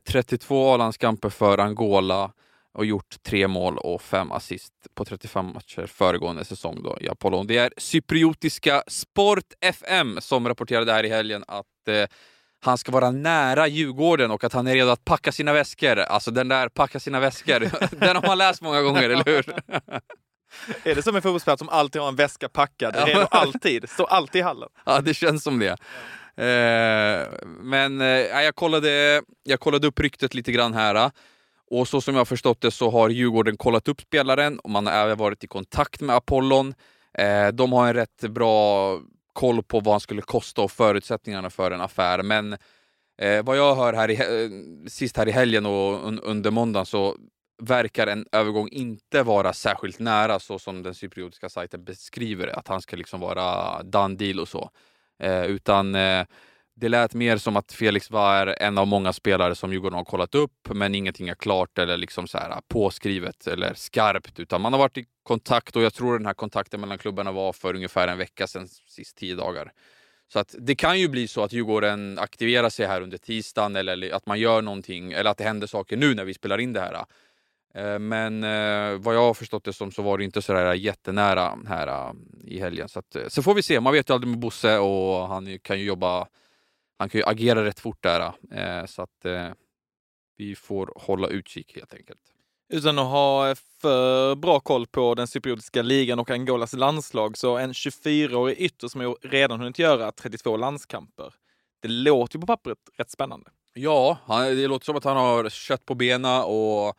32 0.07 0.73
A-landskamper 0.73 1.29
för 1.29 1.57
Angola 1.57 2.31
och 2.73 2.85
gjort 2.85 3.23
tre 3.23 3.47
mål 3.47 3.77
och 3.77 4.01
fem 4.01 4.31
assist 4.31 4.73
på 4.93 5.05
35 5.05 5.45
matcher 5.45 5.85
föregående 5.85 6.45
säsong 6.45 6.83
då 6.83 6.97
i 7.01 7.09
Apollon. 7.09 7.47
Det 7.47 7.57
är 7.57 7.73
cypriotiska 7.77 8.83
Sport 8.87 9.53
FM 9.61 10.17
som 10.21 10.47
rapporterade 10.47 10.93
här 10.93 11.03
i 11.03 11.09
helgen 11.09 11.43
att 11.47 11.87
eh, 11.87 12.07
han 12.65 12.77
ska 12.77 12.91
vara 12.91 13.11
nära 13.11 13.67
Djurgården 13.67 14.31
och 14.31 14.43
att 14.43 14.53
han 14.53 14.67
är 14.67 14.73
redo 14.73 14.89
att 14.89 15.05
packa 15.05 15.31
sina 15.31 15.53
väskor. 15.53 15.99
Alltså 15.99 16.31
den 16.31 16.47
där 16.47 16.69
packa 16.69 16.99
sina 16.99 17.19
väskor, 17.19 17.59
den 17.99 18.15
har 18.15 18.27
man 18.27 18.37
läst 18.37 18.61
många 18.61 18.81
gånger, 18.81 19.09
eller 19.09 19.25
hur? 19.25 19.45
Är 20.83 20.95
det 20.95 21.03
som 21.03 21.15
en 21.15 21.21
fotbollsspelare 21.21 21.57
som 21.57 21.69
alltid 21.69 22.01
har 22.01 22.09
en 22.09 22.15
väska 22.15 22.49
packad, 22.49 22.95
redo 23.05 23.27
alltid, 23.31 23.89
står 23.89 24.05
alltid 24.09 24.39
i 24.39 24.43
hallen? 24.43 24.69
Ja, 24.85 25.01
det 25.01 25.13
känns 25.13 25.43
som 25.43 25.59
det. 25.59 25.77
Eh, 26.35 27.27
men 27.61 28.01
eh, 28.01 28.07
jag, 28.43 28.55
kollade, 28.55 29.21
jag 29.43 29.59
kollade 29.59 29.87
upp 29.87 29.99
ryktet 29.99 30.33
lite 30.33 30.51
grann 30.51 30.73
här. 30.73 31.11
Och 31.71 31.87
så 31.87 32.01
som 32.01 32.15
jag 32.15 32.27
förstått 32.27 32.61
det 32.61 32.71
så 32.71 32.89
har 32.89 33.09
Djurgården 33.09 33.57
kollat 33.57 33.87
upp 33.87 34.01
spelaren 34.01 34.59
och 34.59 34.69
man 34.69 34.87
har 34.87 34.93
även 34.93 35.17
varit 35.17 35.43
i 35.43 35.47
kontakt 35.47 36.01
med 36.01 36.15
Apollon. 36.15 36.73
Eh, 37.17 37.47
de 37.47 37.73
har 37.73 37.87
en 37.87 37.93
rätt 37.93 38.21
bra 38.29 38.99
koll 39.33 39.63
på 39.63 39.79
vad 39.79 39.93
han 39.93 39.99
skulle 39.99 40.21
kosta 40.21 40.61
och 40.61 40.71
förutsättningarna 40.71 41.49
för 41.49 41.71
en 41.71 41.81
affär. 41.81 42.23
Men 42.23 42.57
eh, 43.21 43.43
vad 43.43 43.57
jag 43.57 43.75
hör 43.75 43.93
här 43.93 44.11
i, 44.11 44.15
eh, 44.15 44.89
sist 44.89 45.17
här 45.17 45.27
i 45.27 45.31
helgen 45.31 45.65
och 45.65 46.07
un, 46.07 46.19
under 46.19 46.51
måndagen 46.51 46.85
så 46.85 47.15
verkar 47.61 48.07
en 48.07 48.25
övergång 48.31 48.69
inte 48.71 49.23
vara 49.23 49.53
särskilt 49.53 49.99
nära 49.99 50.39
så 50.39 50.59
som 50.59 50.83
den 50.83 50.95
cypriotiska 50.95 51.49
sajten 51.49 51.83
beskriver 51.83 52.47
det. 52.47 52.53
Att 52.53 52.67
han 52.67 52.81
ska 52.81 52.97
liksom 52.97 53.19
vara 53.19 53.83
done 53.83 54.15
deal 54.15 54.39
och 54.39 54.47
så. 54.47 54.69
Eh, 55.19 55.45
utan 55.45 55.95
eh, 55.95 56.25
det 56.81 56.89
lät 56.89 57.13
mer 57.13 57.37
som 57.37 57.57
att 57.57 57.71
Felix 57.71 58.11
var 58.11 58.55
en 58.59 58.77
av 58.77 58.87
många 58.87 59.13
spelare 59.13 59.55
som 59.55 59.71
Djurgården 59.73 59.97
har 59.97 60.05
kollat 60.05 60.35
upp, 60.35 60.69
men 60.73 60.95
ingenting 60.95 61.29
är 61.29 61.35
klart 61.35 61.77
eller 61.77 61.97
liksom 61.97 62.27
så 62.27 62.37
här 62.37 62.61
påskrivet 62.67 63.47
eller 63.47 63.73
skarpt, 63.73 64.39
utan 64.39 64.61
man 64.61 64.73
har 64.73 64.79
varit 64.79 64.97
i 64.97 65.05
kontakt 65.23 65.75
och 65.75 65.81
jag 65.81 65.93
tror 65.93 66.17
den 66.17 66.25
här 66.25 66.33
kontakten 66.33 66.81
mellan 66.81 66.97
klubbarna 66.97 67.31
var 67.31 67.53
för 67.53 67.75
ungefär 67.75 68.07
en 68.07 68.17
vecka 68.17 68.47
sedan, 68.47 68.67
sist 68.67 69.17
tio 69.17 69.35
dagar. 69.35 69.71
Så 70.33 70.39
att 70.39 70.55
det 70.59 70.75
kan 70.75 70.99
ju 70.99 71.07
bli 71.07 71.27
så 71.27 71.43
att 71.43 71.53
Djurgården 71.53 72.19
aktiverar 72.19 72.69
sig 72.69 72.85
här 72.85 73.01
under 73.01 73.17
tisdagen 73.17 73.75
eller 73.75 74.13
att 74.13 74.25
man 74.25 74.39
gör 74.39 74.61
någonting 74.61 75.11
eller 75.11 75.29
att 75.29 75.37
det 75.37 75.43
händer 75.43 75.67
saker 75.67 75.97
nu 75.97 76.15
när 76.15 76.25
vi 76.25 76.33
spelar 76.33 76.57
in 76.57 76.73
det 76.73 76.79
här. 76.79 77.05
Eh, 77.73 77.99
men 77.99 78.43
eh, 78.43 78.99
vad 78.99 79.15
jag 79.15 79.21
har 79.21 79.33
förstått 79.33 79.63
det 79.63 79.73
som 79.73 79.91
så 79.91 80.01
var 80.01 80.17
det 80.17 80.23
inte 80.23 80.41
så 80.41 80.53
där 80.53 80.73
jättenära 80.73 81.57
här 81.67 81.87
eh, 81.87 82.13
i 82.43 82.59
helgen. 82.59 82.89
Så, 82.89 82.99
att, 82.99 83.15
så 83.27 83.43
får 83.43 83.53
vi 83.53 83.63
se. 83.63 83.79
Man 83.79 83.93
vet 83.93 84.09
ju 84.09 84.13
aldrig 84.13 84.29
med 84.29 84.39
Bosse 84.39 84.77
och 84.77 85.27
han 85.27 85.59
kan 85.59 85.79
ju 85.79 85.85
jobba 85.85 86.27
han 87.01 87.09
kan 87.09 87.19
ju 87.19 87.25
agera 87.25 87.65
rätt 87.65 87.79
fort 87.79 88.03
där. 88.03 88.33
Eh, 88.51 88.85
så 88.85 89.01
att 89.01 89.25
eh, 89.25 89.49
vi 90.37 90.55
får 90.55 90.93
hålla 90.95 91.27
utkik 91.27 91.75
helt 91.75 91.93
enkelt. 91.93 92.19
Utan 92.73 92.99
att 92.99 93.05
ha 93.05 93.55
för 93.81 94.35
bra 94.35 94.59
koll 94.59 94.87
på 94.87 95.15
den 95.15 95.27
cypriotiska 95.27 95.81
ligan 95.81 96.19
och 96.19 96.31
Angolas 96.31 96.73
landslag, 96.73 97.37
så 97.37 97.57
en 97.57 97.73
24-årig 97.73 98.59
ytter 98.59 98.87
som 98.87 99.15
redan 99.21 99.59
hunnit 99.59 99.79
göra 99.79 100.11
32 100.11 100.57
landskamper. 100.57 101.33
Det 101.81 101.87
låter 101.87 102.35
ju 102.37 102.41
på 102.41 102.47
pappret 102.47 102.77
rätt 102.97 103.11
spännande. 103.11 103.49
Ja, 103.73 104.17
det 104.27 104.67
låter 104.67 104.85
som 104.85 104.95
att 104.95 105.03
han 105.03 105.17
har 105.17 105.49
kött 105.49 105.85
på 105.85 105.95
benen 105.95 106.41
och 106.41 106.97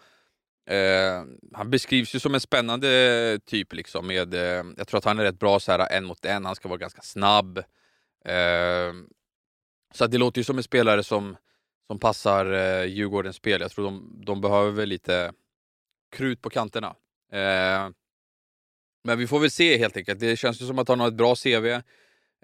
Eh, 0.66 1.24
han 1.52 1.70
beskrivs 1.70 2.14
ju 2.14 2.20
som 2.20 2.34
en 2.34 2.40
spännande 2.40 3.38
typ. 3.46 3.72
Liksom, 3.72 4.06
med, 4.06 4.34
eh, 4.34 4.64
jag 4.76 4.88
tror 4.88 4.98
att 4.98 5.04
han 5.04 5.18
är 5.18 5.24
rätt 5.24 5.38
bra 5.38 5.60
så 5.60 5.72
här, 5.72 5.92
en 5.92 6.04
mot 6.04 6.24
en, 6.24 6.44
han 6.44 6.54
ska 6.54 6.68
vara 6.68 6.78
ganska 6.78 7.02
snabb. 7.02 7.58
Eh, 8.24 8.92
så 9.92 10.06
det 10.06 10.18
låter 10.18 10.40
ju 10.40 10.44
som 10.44 10.56
en 10.56 10.62
spelare 10.62 11.02
som, 11.02 11.36
som 11.86 11.98
passar 11.98 12.52
eh, 12.52 12.84
Djurgårdens 12.84 13.36
spel. 13.36 13.60
Jag 13.60 13.70
tror 13.70 13.84
de, 13.84 14.22
de 14.24 14.40
behöver 14.40 14.86
lite 14.86 15.32
krut 16.12 16.42
på 16.42 16.50
kanterna. 16.50 16.94
Eh, 17.32 17.88
men 19.04 19.18
vi 19.18 19.26
får 19.26 19.40
väl 19.40 19.50
se 19.50 19.78
helt 19.78 19.96
enkelt. 19.96 20.20
Det 20.20 20.36
känns 20.36 20.62
ju 20.62 20.66
som 20.66 20.78
att 20.78 20.88
han 20.88 21.00
har 21.00 21.08
ett 21.08 21.14
bra 21.14 21.34
CV. 21.34 21.66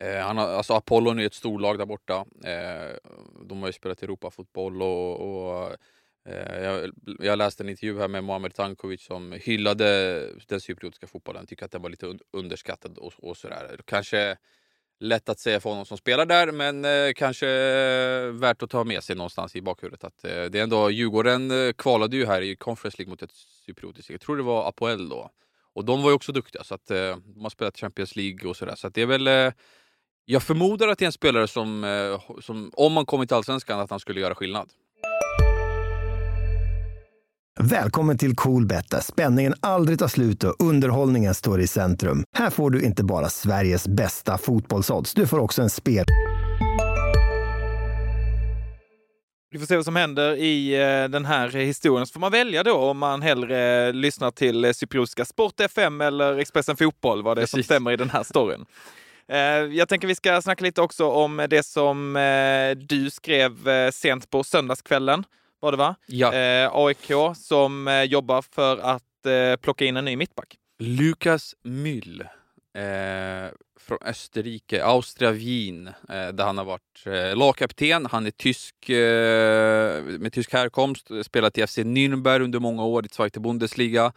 Eh, 0.01 0.21
han 0.21 0.39
har, 0.39 0.49
alltså 0.49 0.73
Apollon 0.73 1.19
är 1.19 1.27
ett 1.27 1.35
storlag 1.35 1.79
där 1.79 1.87
borta. 1.87 2.27
Eh, 2.45 2.97
de 3.45 3.61
har 3.61 3.67
ju 3.69 3.73
spelat 3.73 4.03
Europafotboll 4.03 4.83
och, 4.83 5.21
och 5.21 5.77
eh, 6.29 6.63
jag, 6.63 6.91
jag 7.21 7.39
läste 7.39 7.63
en 7.63 7.69
intervju 7.69 7.99
här 7.99 8.09
med 8.09 8.25
Mohamed 8.25 8.55
Tankovic 8.55 9.05
som 9.05 9.33
hyllade 9.33 10.21
den 10.47 10.61
cypriotiska 10.61 11.07
fotbollen. 11.07 11.47
Tycker 11.47 11.65
att 11.65 11.73
den 11.73 11.83
var 11.83 11.91
lite 11.91 12.19
underskattad 12.33 12.99
och, 12.99 13.13
och 13.19 13.37
sådär. 13.37 13.81
Kanske 13.85 14.37
lätt 15.01 15.29
att 15.29 15.39
säga 15.39 15.61
för 15.61 15.71
honom 15.71 15.85
som 15.85 15.99
spelar 15.99 16.27
där, 16.27 16.53
men 16.53 16.85
eh, 16.85 17.13
kanske 17.17 17.49
eh, 17.49 18.33
värt 18.33 18.63
att 18.63 18.71
ta 18.71 18.85
med 18.85 19.05
sig 19.05 19.17
någonstans 19.17 19.57
i 19.57 19.63
bakhuvudet. 19.63 20.05
Att, 20.05 20.25
eh, 20.25 20.45
det 20.45 20.59
är 20.59 20.63
ändå, 20.63 20.91
Djurgården 20.91 21.51
eh, 21.51 21.73
kvalade 21.73 22.17
ju 22.17 22.27
här 22.27 22.43
i 22.43 22.57
Conference 22.57 22.99
League 22.99 23.11
mot 23.11 23.23
ett 23.23 23.33
cypriotiskt, 23.67 24.11
jag 24.11 24.21
tror 24.21 24.37
det 24.37 24.43
var 24.43 24.69
Apoel 24.69 25.09
då. 25.09 25.31
Och 25.75 25.85
de 25.85 26.03
var 26.03 26.11
ju 26.11 26.15
också 26.15 26.33
duktiga, 26.33 26.65
så 26.65 26.75
att, 26.75 26.91
eh, 26.91 27.17
de 27.27 27.43
har 27.43 27.51
spelat 27.51 27.79
Champions 27.79 28.17
League 28.17 28.51
och 28.51 28.57
sådär. 28.57 28.75
Så 28.75 28.87
att 28.87 28.95
det 28.95 29.03
är 29.03 29.07
väl 29.07 29.27
eh, 29.27 29.53
jag 30.25 30.43
förmodar 30.43 30.89
att 30.89 30.99
det 30.99 31.05
är 31.05 31.07
en 31.07 31.13
spelare 31.13 31.49
som, 31.49 31.85
eh, 31.85 32.41
som, 32.41 32.71
om 32.75 32.93
man 32.93 33.07
kommer 33.07 33.27
till 33.27 33.37
Allsvenskan, 33.37 33.81
att 33.81 33.91
han 33.91 34.01
skulle 34.01 34.21
göra 34.21 34.35
skillnad. 34.35 34.71
Välkommen 37.61 38.19
till 38.19 38.37
Coolbet 38.37 38.91
där 38.91 39.01
spänningen 39.01 39.55
aldrig 39.61 39.99
tar 39.99 40.09
slut 40.09 40.45
och 40.45 40.55
underhållningen 40.59 41.35
står 41.35 41.61
i 41.61 41.67
centrum. 41.67 42.25
Här 42.37 42.51
får 42.51 42.71
du 42.71 42.83
inte 42.83 43.05
bara 43.05 43.29
Sveriges 43.29 43.89
bästa 43.89 44.39
fotbollsodds, 44.39 45.15
du 45.15 45.27
får 45.27 45.39
också 45.39 45.63
en 45.63 45.71
spel... 45.71 46.05
Vi 49.51 49.59
får 49.59 49.67
se 49.67 49.77
vad 49.77 49.85
som 49.85 49.97
händer 49.97 50.37
i 50.37 50.75
eh, 50.75 51.09
den 51.09 51.25
här 51.25 51.49
historien. 51.49 52.07
Så 52.07 52.13
får 52.13 52.21
man 52.21 52.33
välja 52.33 52.63
då 52.63 52.77
om 52.77 52.99
man 52.99 53.23
hellre 53.23 53.93
lyssnar 53.93 54.31
till 54.31 54.65
eh, 54.65 54.73
cypriotiska 54.73 55.25
Sport 55.25 55.61
FM 55.61 56.01
eller 56.01 56.39
Expressen 56.39 56.77
Fotboll, 56.77 57.23
vad 57.23 57.37
det 57.37 57.43
är 57.43 57.47
som 57.47 57.63
stämmer 57.63 57.93
i 57.93 57.97
den 57.97 58.11
här 58.11 58.23
storyn. 58.23 58.65
Eh, 59.33 59.39
Jag 59.77 59.89
tänker 59.89 60.09
vi 60.09 60.15
ska 60.15 60.43
snacka 60.43 60.65
lite 60.65 60.81
också 60.83 61.11
om 61.11 61.47
det 61.51 61.63
som 61.67 62.17
eh, 62.17 62.71
du 62.87 63.11
skrev 63.11 63.69
eh, 63.69 63.91
sent 63.91 64.31
på 64.31 64.45
söndagskvällen, 64.45 65.25
var 65.61 65.73
det 65.73 65.79
va? 65.79 65.95
Ja. 66.07 66.35
Eh, 66.35 66.71
AIK 66.73 67.11
som 67.37 67.89
eh, 67.89 68.03
jobbar 68.03 68.43
för 68.43 68.79
att 68.79 69.27
eh, 69.27 69.57
plocka 69.57 69.85
in 69.85 69.97
en 69.97 70.05
ny 70.05 70.17
mittback. 70.17 70.57
Lukas 70.79 71.55
Müll 71.65 72.21
eh, 72.75 73.53
från 73.81 73.99
Österrike, 74.05 74.85
Austria 74.85 75.31
Wien, 75.31 75.87
eh, 75.89 76.29
där 76.29 76.45
han 76.45 76.59
har 76.59 76.65
varit 76.65 77.07
eh, 77.07 77.37
lagkapten. 77.37 78.07
Han 78.07 78.27
är 78.27 78.31
tysk 78.31 78.89
eh, 78.89 80.03
med 80.03 80.33
tysk 80.33 80.53
härkomst, 80.53 81.09
spelat 81.23 81.59
i 81.59 81.67
FC 81.67 81.79
Nürnberg 81.79 82.41
under 82.43 82.59
många 82.59 82.85
år 82.85 83.07
i 83.07 83.09
Zweite 83.09 83.41
Bundesliga. 83.41 84.13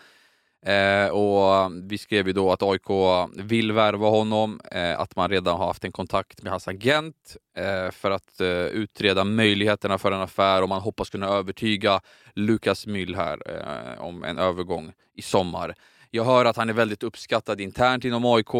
Eh, 0.65 1.07
och 1.07 1.71
vi 1.83 1.97
skrev 1.97 2.27
ju 2.27 2.33
då 2.33 2.51
att 2.51 2.63
AIK 2.63 2.89
vill 3.35 3.71
värva 3.71 4.07
honom, 4.09 4.61
eh, 4.71 4.99
att 4.99 5.15
man 5.15 5.29
redan 5.29 5.57
har 5.57 5.67
haft 5.67 5.85
en 5.85 5.91
kontakt 5.91 6.41
med 6.43 6.51
hans 6.51 6.67
agent 6.67 7.37
eh, 7.57 7.91
för 7.91 8.11
att 8.11 8.41
eh, 8.41 8.47
utreda 8.49 9.23
möjligheterna 9.23 9.97
för 9.97 10.11
en 10.11 10.21
affär 10.21 10.61
och 10.61 10.69
man 10.69 10.81
hoppas 10.81 11.09
kunna 11.09 11.27
övertyga 11.27 12.01
Lukas 12.35 12.87
Müll 12.87 13.15
här 13.15 13.41
eh, 13.45 14.01
om 14.01 14.23
en 14.23 14.37
övergång 14.37 14.91
i 15.15 15.21
sommar. 15.21 15.75
Jag 16.09 16.23
hör 16.23 16.45
att 16.45 16.57
han 16.57 16.69
är 16.69 16.73
väldigt 16.73 17.03
uppskattad 17.03 17.61
internt 17.61 18.05
inom 18.05 18.25
AIK. 18.25 18.53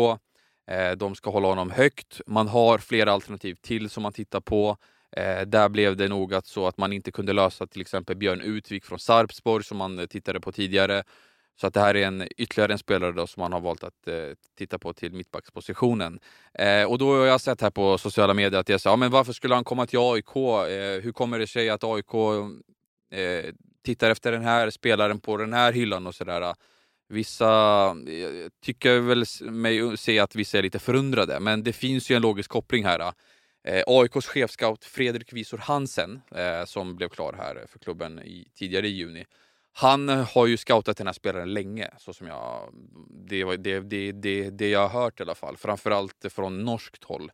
Eh, 0.72 0.92
de 0.98 1.16
ska 1.16 1.30
hålla 1.30 1.48
honom 1.48 1.72
högt. 1.72 2.22
Man 2.28 2.48
har 2.48 2.78
flera 2.78 3.12
alternativ 3.12 3.56
till 3.62 3.90
som 3.90 4.04
man 4.04 4.14
tittar 4.14 4.40
på. 4.40 4.78
Eh, 5.18 5.42
där 5.42 5.70
blev 5.70 5.98
det 5.98 6.08
nog 6.08 6.34
att 6.34 6.46
så 6.46 6.68
att 6.68 6.78
man 6.78 6.94
inte 6.94 7.12
kunde 7.12 7.34
lösa 7.34 7.68
till 7.68 7.82
exempel 7.82 8.16
Björn 8.16 8.42
Utvik 8.42 8.86
från 8.86 9.00
Sarpsborg 9.00 9.64
som 9.64 9.78
man 9.78 10.00
eh, 10.00 10.06
tittade 10.06 10.40
på 10.40 10.52
tidigare. 10.52 11.04
Så 11.60 11.68
att 11.68 11.74
det 11.74 11.80
här 11.80 11.96
är 11.96 12.08
en, 12.08 12.28
ytterligare 12.38 12.72
en 12.72 12.80
spelare 12.80 13.12
då 13.12 13.28
som 13.28 13.42
man 13.42 13.54
har 13.54 13.60
valt 13.62 13.84
att 13.84 14.08
eh, 14.08 14.16
titta 14.58 14.80
på 14.80 14.94
till 14.94 15.14
mittbackspositionen. 15.14 16.20
Eh, 16.54 16.84
och 16.84 16.98
då 16.98 17.16
har 17.16 17.26
jag 17.26 17.42
sett 17.42 17.62
här 17.62 17.70
på 17.70 17.98
sociala 17.98 18.34
medier 18.34 18.60
att 18.60 18.70
jag 18.70 18.82
sa, 18.82 18.90
ja, 18.90 18.96
men 18.96 19.12
varför 19.12 19.34
skulle 19.34 19.56
han 19.56 19.64
komma 19.64 19.86
till 19.86 20.00
AIK? 20.00 20.36
Eh, 20.36 21.04
hur 21.04 21.12
kommer 21.12 21.40
det 21.40 21.48
sig 21.48 21.70
att 21.70 21.84
AIK 21.84 22.14
eh, 23.12 23.54
tittar 23.86 24.10
efter 24.10 24.32
den 24.32 24.44
här 24.44 24.70
spelaren 24.70 25.20
på 25.20 25.38
den 25.38 25.54
här 25.54 25.72
hyllan 25.72 26.08
och 26.08 26.16
sådär. 26.16 26.54
Vissa 27.12 27.86
eh, 28.08 28.50
tycker 28.64 29.00
väl 29.00 29.26
mig 29.42 29.98
se 29.98 30.20
att 30.20 30.36
vissa 30.36 30.58
är 30.58 30.64
lite 30.64 30.80
förundrade, 30.80 31.40
men 31.40 31.64
det 31.64 31.74
finns 31.74 32.10
ju 32.10 32.16
en 32.16 32.22
logisk 32.22 32.50
koppling 32.50 32.86
här. 32.86 33.00
Eh, 33.00 33.76
eh 33.76 33.84
AIKs 33.88 34.28
chefscout 34.28 34.86
Fredrik 34.86 35.34
Visor 35.34 35.58
Hansen, 35.58 36.22
eh, 36.36 36.66
som 36.66 36.96
blev 36.96 37.10
klar 37.10 37.34
här 37.38 37.66
för 37.68 37.80
klubben 37.80 38.20
i, 38.20 38.48
tidigare 38.56 38.88
i 38.88 38.92
juni, 38.92 39.26
han 39.74 40.10
har 40.10 40.46
ju 40.48 40.58
scoutat 40.58 40.98
den 40.98 41.08
här 41.08 41.14
spelaren 41.14 41.54
länge, 41.54 41.90
så 41.98 42.14
som 42.14 42.28
jag, 42.28 42.70
det, 43.10 43.44
det, 43.58 43.80
det, 43.80 44.12
det, 44.12 44.50
det 44.50 44.70
jag 44.70 44.88
har 44.88 45.02
hört 45.02 45.20
i 45.20 45.24
alla 45.24 45.36
fall. 45.36 45.58
Framförallt 45.58 46.26
från 46.30 46.64
norskt 46.66 47.04
håll. 47.04 47.32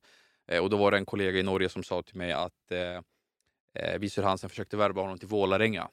Eh, 0.48 0.64
och 0.64 0.70
då 0.70 0.78
var 0.78 0.92
det 0.92 0.98
en 0.98 1.06
kollega 1.06 1.40
i 1.40 1.44
Norge 1.44 1.70
som 1.70 1.84
sa 1.84 2.02
till 2.02 2.16
mig 2.16 2.32
att 2.32 2.72
eh, 2.72 3.84
eh, 3.84 4.00
Visor 4.00 4.24
Hansen 4.24 4.50
försökte 4.50 4.78
värva 4.78 5.02
honom 5.02 5.18
till 5.20 5.28
Vålerenga. 5.28 5.88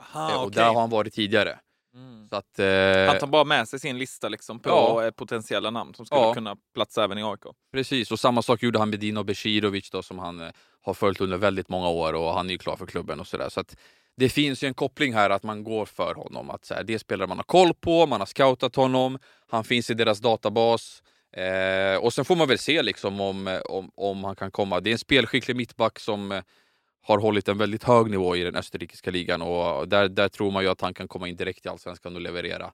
Aha, 0.00 0.30
Eh, 0.32 0.42
och 0.42 0.50
där 0.50 0.66
har 0.68 0.80
han 0.80 0.90
varit 0.90 1.14
tidigare. 1.14 1.58
Mm. 1.94 2.28
Så 2.28 2.36
att, 2.36 2.58
eh, 2.58 2.66
Han 3.08 3.18
tar 3.18 3.26
bara 3.26 3.44
med 3.44 3.68
sig 3.68 3.80
sin 3.80 3.98
lista 3.98 4.28
liksom 4.28 4.58
på 4.60 4.68
Ja. 4.70 5.04
eh, 5.04 5.10
potentiella 5.10 5.70
namn 5.70 5.94
som 5.94 6.06
skulle 6.06 6.20
Ja. 6.20 6.34
kunna 6.34 6.56
platsa 6.74 7.04
även 7.04 7.18
i 7.18 7.22
AIK. 7.22 7.42
Precis, 7.72 8.10
och 8.12 8.20
samma 8.20 8.42
sak 8.42 8.62
gjorde 8.62 8.78
han 8.78 8.90
med 8.90 9.00
Dino 9.00 9.22
Besirovic 9.22 9.90
då, 9.90 10.02
som 10.02 10.18
han 10.18 10.40
eh, 10.40 10.50
har 10.82 10.94
följt 10.94 11.20
under 11.20 11.36
väldigt 11.36 11.68
många 11.68 11.88
år 11.88 12.12
och 12.12 12.34
han 12.34 12.46
är 12.46 12.52
ju 12.52 12.58
klar 12.58 12.76
för 12.76 12.86
klubben 12.86 13.20
och 13.20 13.26
sådär. 13.26 13.48
Så 13.48 13.60
att 13.60 13.76
det 14.20 14.28
finns 14.28 14.64
ju 14.64 14.68
en 14.68 14.74
koppling 14.74 15.14
här 15.14 15.30
att 15.30 15.42
man 15.42 15.64
går 15.64 15.86
för 15.86 16.14
honom. 16.14 16.50
Att 16.50 16.64
så 16.64 16.74
här, 16.74 16.84
det 16.84 16.94
är 16.94 16.98
spelare 16.98 17.28
man 17.28 17.38
har 17.38 17.44
koll 17.44 17.74
på, 17.74 18.06
man 18.06 18.20
har 18.20 18.26
scoutat 18.26 18.76
honom, 18.76 19.18
han 19.48 19.64
finns 19.64 19.90
i 19.90 19.94
deras 19.94 20.18
databas. 20.18 21.02
Eh, 21.32 21.96
och 21.96 22.12
sen 22.12 22.24
får 22.24 22.36
man 22.36 22.48
väl 22.48 22.58
se 22.58 22.82
liksom 22.82 23.20
om, 23.20 23.60
om, 23.68 23.90
om 23.94 24.24
han 24.24 24.36
kan 24.36 24.50
komma. 24.50 24.80
Det 24.80 24.90
är 24.90 24.92
en 24.92 24.98
spelskicklig 24.98 25.56
mittback 25.56 25.98
som 25.98 26.32
eh, 26.32 26.42
har 27.02 27.18
hållit 27.18 27.48
en 27.48 27.58
väldigt 27.58 27.84
hög 27.84 28.10
nivå 28.10 28.36
i 28.36 28.42
den 28.42 28.56
österrikiska 28.56 29.10
ligan 29.10 29.42
och 29.42 29.88
där, 29.88 30.08
där 30.08 30.28
tror 30.28 30.50
man 30.50 30.62
ju 30.62 30.68
att 30.68 30.80
han 30.80 30.94
kan 30.94 31.08
komma 31.08 31.28
in 31.28 31.36
direkt 31.36 31.66
i 31.66 31.68
allsvenskan 31.68 32.14
och 32.14 32.20
leverera. 32.20 32.72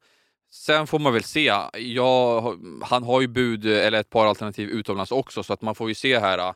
Sen 0.50 0.86
får 0.86 0.98
man 0.98 1.12
väl 1.12 1.22
se. 1.22 1.52
Jag, 1.74 2.58
han 2.82 3.02
har 3.02 3.20
ju 3.20 3.26
bud 3.26 3.66
eller 3.66 4.00
ett 4.00 4.10
par 4.10 4.26
alternativ 4.26 4.68
utomlands 4.68 5.12
också 5.12 5.42
så 5.42 5.52
att 5.52 5.62
man 5.62 5.74
får 5.74 5.88
ju 5.88 5.94
se 5.94 6.18
här. 6.18 6.38
Eh, 6.38 6.52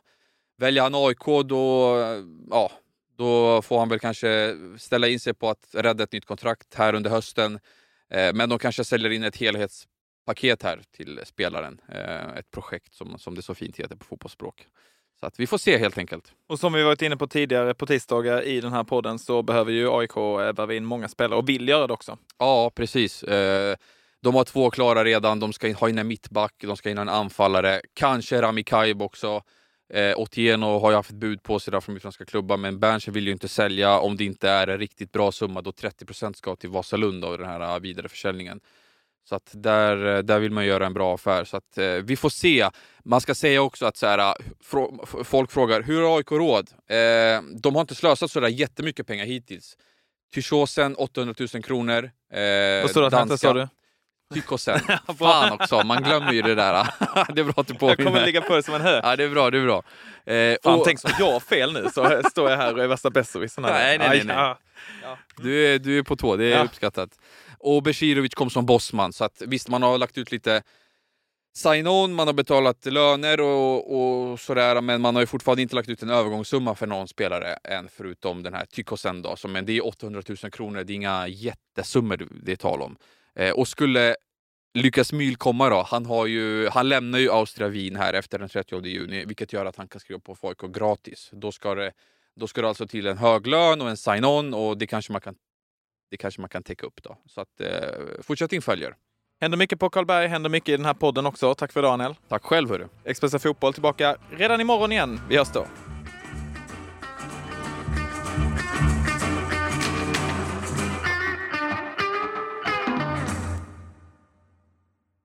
väljer 0.57 0.83
han 0.83 0.95
AIK 0.95 1.25
då, 1.45 1.97
eh, 1.99 2.23
ja, 2.49 2.71
då 3.21 3.61
får 3.61 3.79
han 3.79 3.89
väl 3.89 3.99
kanske 3.99 4.57
ställa 4.77 5.07
in 5.07 5.19
sig 5.19 5.33
på 5.33 5.49
att 5.49 5.67
rädda 5.73 6.03
ett 6.03 6.11
nytt 6.11 6.25
kontrakt 6.25 6.73
här 6.75 6.93
under 6.95 7.09
hösten. 7.09 7.59
Eh, 8.09 8.33
Men 8.33 8.49
de 8.49 8.59
kanske 8.59 8.83
säljer 8.83 9.09
in 9.11 9.23
ett 9.23 9.35
helhetspaket 9.37 10.63
här 10.63 10.81
till 10.97 11.19
spelaren. 11.25 11.81
Eh, 11.91 12.37
Ett 12.37 12.51
projekt 12.51 12.93
som, 12.93 13.19
som 13.19 13.35
det 13.35 13.41
så 13.41 13.55
fint 13.55 13.77
heter 13.79 13.95
på 13.95 14.05
fotbollsspråk. 14.05 14.67
Så 15.19 15.25
att 15.25 15.39
vi 15.39 15.47
får 15.47 15.57
se 15.57 15.77
helt 15.77 15.97
enkelt. 15.97 16.31
Och 16.47 16.59
som 16.59 16.73
vi 16.73 16.83
varit 16.83 17.01
inne 17.01 17.17
på 17.17 17.27
tidigare 17.27 17.73
på 17.73 17.85
tisdagar 17.85 18.41
i 18.41 18.61
den 18.61 18.73
här 18.73 18.83
podden 18.83 19.19
så 19.19 19.41
behöver 19.43 19.71
ju 19.71 19.89
AIK 19.91 20.15
värva 20.57 20.73
in 20.73 20.85
många 20.85 21.07
spelare 21.07 21.39
och 21.39 21.49
vill 21.49 21.67
göra 21.69 21.87
det 21.87 21.93
också. 21.93 22.17
Ja, 22.39 22.71
precis. 22.75 23.23
Eh, 23.23 23.75
De 24.23 24.35
har 24.35 24.43
två 24.43 24.69
klara 24.69 25.03
redan. 25.03 25.39
De 25.39 25.53
ska 25.53 25.73
ha 25.73 25.89
in 25.89 25.97
en 25.97 26.07
mittback, 26.07 26.53
de 26.57 26.77
ska 26.77 26.89
in 26.89 26.97
en 26.97 27.09
anfallare. 27.09 27.81
Kanske 27.93 28.41
Rami 28.41 28.63
Kaib 28.63 29.01
också. 29.01 29.43
Eh, 29.93 30.17
Otieno 30.17 30.79
har 30.79 30.89
ju 30.91 30.95
haft 30.95 31.09
ett 31.09 31.15
bud 31.15 31.43
på 31.43 31.59
sig 31.59 31.71
där 31.71 31.81
från 31.81 31.95
utländska 31.95 32.25
klubbar, 32.25 32.57
men 32.57 32.79
Berntsen 32.79 33.13
vill 33.13 33.25
ju 33.25 33.31
inte 33.31 33.47
sälja 33.47 33.99
om 33.99 34.17
det 34.17 34.23
inte 34.23 34.49
är 34.49 34.67
en 34.67 34.77
riktigt 34.77 35.11
bra 35.11 35.31
summa 35.31 35.61
då 35.61 35.71
30% 35.71 36.33
ska 36.33 36.55
till 36.55 36.69
Vasalund 36.69 37.25
av 37.25 37.37
den 37.37 37.47
här 37.47 37.61
eh, 37.75 37.79
vidareförsäljningen. 37.79 38.59
Så 39.29 39.35
att 39.35 39.51
där, 39.53 40.15
eh, 40.15 40.19
där 40.19 40.39
vill 40.39 40.51
man 40.51 40.65
göra 40.65 40.85
en 40.85 40.93
bra 40.93 41.15
affär. 41.15 41.43
Så 41.43 41.57
att, 41.57 41.77
eh, 41.77 41.85
vi 41.85 42.15
får 42.15 42.29
se. 42.29 42.69
Man 43.03 43.21
ska 43.21 43.35
säga 43.35 43.61
också 43.61 43.85
att 43.85 43.97
så 43.97 44.07
här, 44.07 44.19
eh, 44.19 44.33
frå, 44.63 45.05
folk 45.23 45.51
frågar, 45.51 45.81
hur 45.81 46.01
har 46.01 46.17
AIK 46.17 46.31
råd? 46.31 46.69
Eh, 46.87 47.41
de 47.61 47.75
har 47.75 47.81
inte 47.81 47.95
slösat 47.95 48.31
sådär 48.31 48.47
jättemycket 48.47 49.07
pengar 49.07 49.25
hittills. 49.25 49.77
Tychosen 50.33 50.95
800 50.95 51.35
000 51.53 51.63
kronor. 51.63 52.03
Eh, 52.33 52.81
Vad 52.81 52.89
står 52.89 53.01
det 53.01 53.07
att 53.07 53.13
hända 53.13 53.37
sa 53.37 53.53
du? 53.53 53.67
Tychosen. 54.33 54.79
Fan 55.19 55.51
också, 55.51 55.83
man 55.83 56.03
glömmer 56.03 56.31
ju 56.33 56.41
det 56.41 56.55
där. 56.55 56.73
det 57.33 57.41
är 57.41 57.43
bra 57.45 57.53
att 57.57 57.67
du 57.67 57.73
Jag 57.73 57.79
kommer 57.79 57.95
påminner. 57.95 58.25
ligga 58.25 58.41
på 58.41 58.55
det 58.55 58.63
som 58.63 58.73
en 58.73 58.81
hö. 58.81 58.99
Ja, 59.03 59.15
det 59.15 59.23
är 59.23 59.29
bra, 59.29 59.49
det 59.51 59.57
är 59.57 59.63
bra. 59.65 59.83
Eh, 60.33 60.57
Fan, 60.63 60.79
och- 60.79 60.85
tänk 60.85 60.99
så 60.99 61.07
jag 61.19 61.31
har 61.31 61.39
fel 61.39 61.73
nu 61.73 61.89
så 61.93 62.21
står 62.31 62.49
jag 62.49 62.57
här 62.57 62.73
och 62.73 62.83
är 62.83 62.87
värsta 62.87 63.09
besserwissern. 63.09 63.61
Nej, 63.63 63.97
nej, 63.97 64.07
nej, 64.09 64.23
nej. 64.25 64.35
Aj, 64.37 64.55
Du 65.37 65.67
är, 65.67 65.79
du 65.79 65.97
är 65.97 66.03
på 66.03 66.15
tå, 66.15 66.35
det 66.35 66.45
är 66.45 66.57
Ja. 66.57 66.63
uppskattat. 66.63 67.09
Och 67.59 67.83
Besirovic 67.83 68.33
kom 68.33 68.49
som 68.49 68.65
bossman, 68.65 69.13
så 69.13 69.23
att 69.23 69.41
visst 69.47 69.67
man 69.69 69.83
har 69.83 69.97
lagt 69.97 70.17
ut 70.17 70.31
lite 70.31 70.63
sign-on, 71.53 72.13
man 72.13 72.27
har 72.27 72.33
betalat 72.33 72.85
löner 72.85 73.41
och, 73.41 74.31
och 74.31 74.39
sådär, 74.39 74.81
men 74.81 75.01
man 75.01 75.15
har 75.15 75.21
ju 75.21 75.25
fortfarande 75.25 75.61
inte 75.61 75.75
lagt 75.75 75.89
ut 75.89 76.03
en 76.03 76.09
övergångssumma 76.09 76.75
för 76.75 76.87
någon 76.87 77.07
spelare 77.07 77.53
än 77.63 77.89
förutom 77.97 78.43
den 78.43 78.53
här 78.53 78.65
Tykosen 78.65 79.21
då, 79.21 79.35
som, 79.35 79.51
men 79.51 79.65
det 79.65 79.77
är 79.77 79.85
800 79.87 80.21
000 80.43 80.51
kronor, 80.51 80.83
det 80.83 80.93
är 80.93 80.95
inga 80.95 81.27
jättesummor 81.27 82.27
det 82.43 82.51
är 82.51 82.55
tal 82.55 82.81
om. 82.81 82.97
Eh, 83.35 83.51
och 83.51 83.67
skulle 83.67 84.15
Lukas 84.73 85.13
Myhl 85.13 85.35
komma 85.35 85.69
då, 85.69 85.81
han, 85.81 86.05
har 86.05 86.25
ju, 86.25 86.69
han 86.69 86.89
lämnar 86.89 87.19
ju 87.19 87.31
Austria 87.31 87.67
Wien 87.67 87.95
här 87.95 88.13
efter 88.13 88.39
den 88.39 88.49
30 88.49 88.85
juni, 88.85 89.25
vilket 89.25 89.53
gör 89.53 89.65
att 89.65 89.75
han 89.75 89.87
kan 89.87 89.99
skriva 89.99 90.19
på 90.19 90.35
FOIK 90.35 90.61
gratis. 90.73 91.29
Då 91.33 91.51
ska, 91.51 91.75
det, 91.75 91.91
då 92.35 92.47
ska 92.47 92.61
det 92.61 92.67
alltså 92.67 92.87
till 92.87 93.07
en 93.07 93.17
hög 93.17 93.47
lön 93.47 93.81
och 93.81 93.89
en 93.89 93.97
sign-on 93.97 94.53
och 94.53 94.77
det 94.77 94.87
kanske 94.87 95.11
man 95.11 95.21
kan, 95.21 95.35
det 96.11 96.17
kanske 96.17 96.41
man 96.41 96.49
kan 96.49 96.63
täcka 96.63 96.85
upp 96.87 97.03
då. 97.03 97.17
Så 97.25 97.41
att 97.41 97.61
eh, 97.61 97.67
fortsättning 98.21 98.61
följer. 98.61 98.95
Händer 99.41 99.57
mycket 99.57 99.79
på 99.79 99.89
Karlberg, 99.89 100.27
händer 100.27 100.49
mycket 100.49 100.69
i 100.69 100.77
den 100.77 100.85
här 100.85 100.93
podden 100.93 101.25
också. 101.25 101.55
Tack 101.55 101.71
för 101.71 101.81
Daniel. 101.81 102.15
Tack 102.27 102.43
själv 102.43 102.69
hörru. 102.69 102.87
Expressen 103.03 103.39
Fotboll 103.39 103.73
tillbaka 103.73 104.17
redan 104.31 104.61
imorgon 104.61 104.91
igen. 104.91 105.19
Vi 105.29 105.37
hörs 105.37 105.51
då. 105.53 105.67